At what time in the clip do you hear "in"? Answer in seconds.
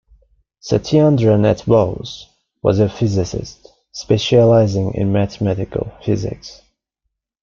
4.95-5.11